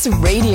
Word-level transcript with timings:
Masterclass 0.00 0.22
Radio, 0.22 0.49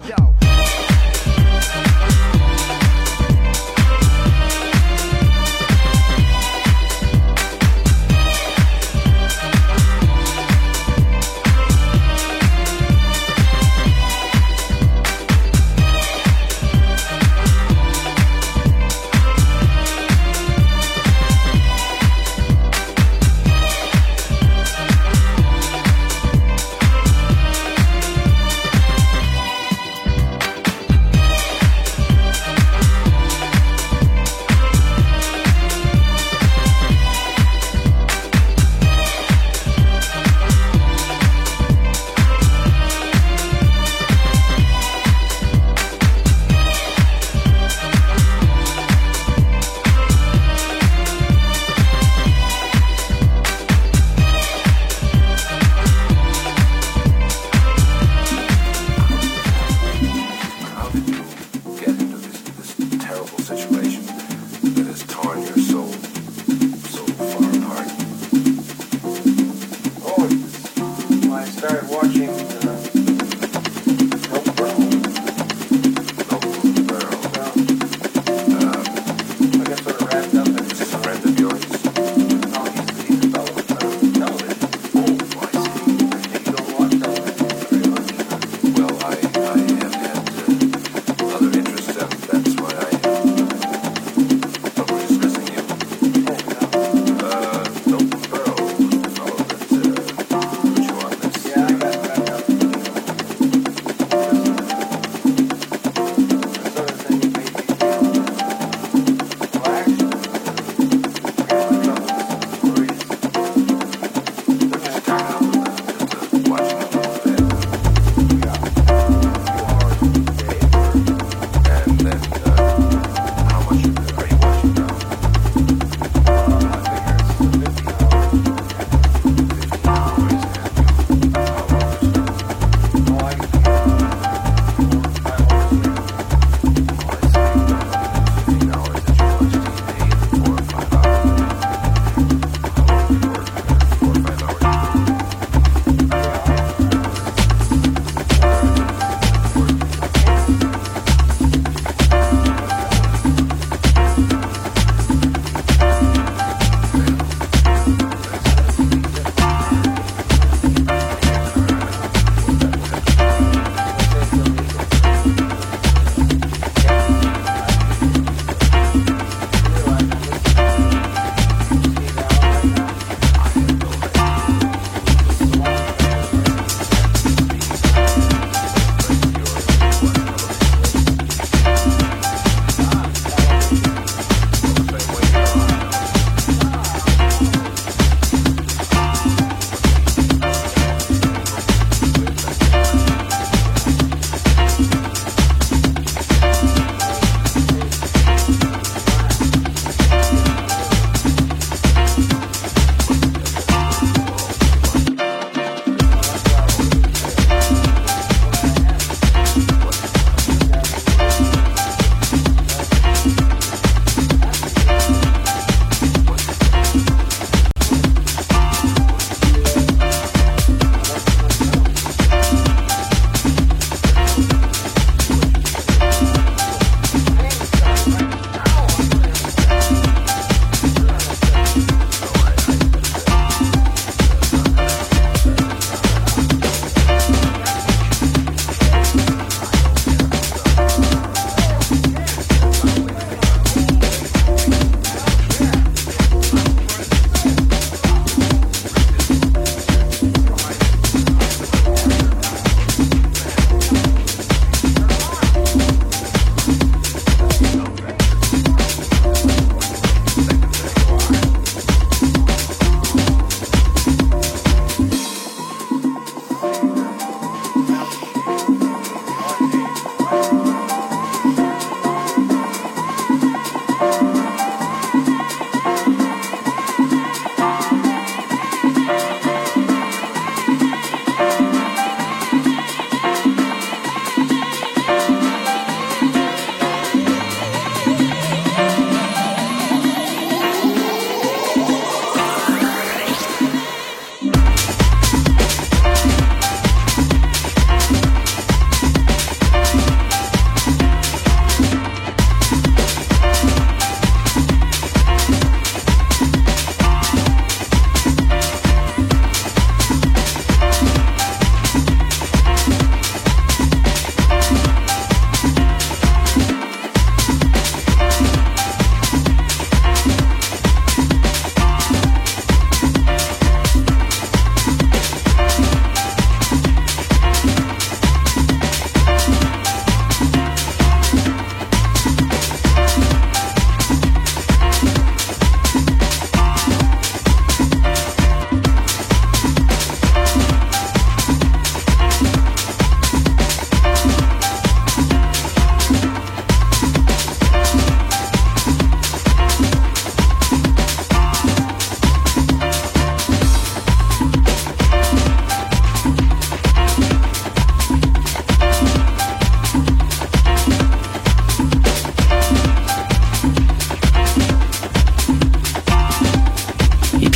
Yo. 0.00 0.31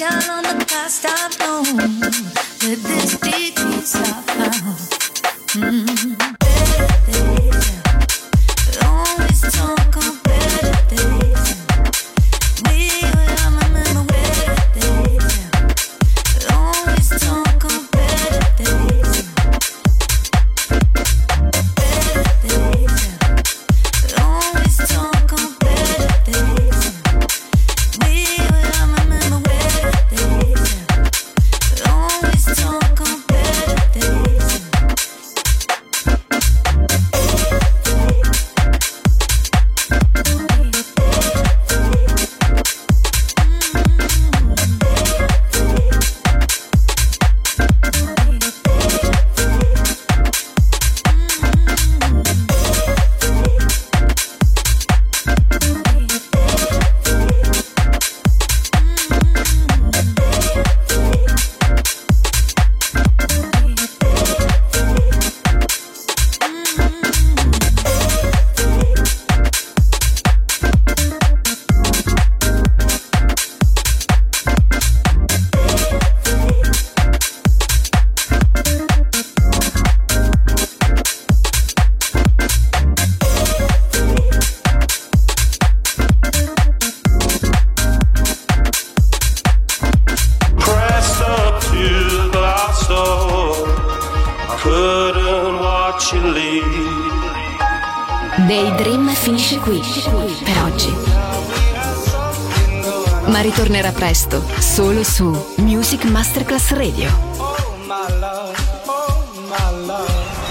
reflection 0.00 0.30
on 0.30 0.58
the 0.58 0.64
past 0.64 1.04
I've 1.06 1.38
known. 1.38 1.76
With 2.62 2.82
this 2.82 3.19